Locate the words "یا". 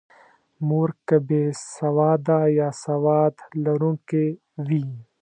2.59-2.69